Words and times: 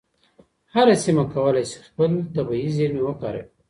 هره 0.73 0.95
سیمه 1.03 1.23
کولای 1.33 1.65
سي 1.71 1.77
خپل 1.87 2.11
طبیعي 2.35 2.69
زیرمې 2.75 3.01
وکاروي. 3.03 3.45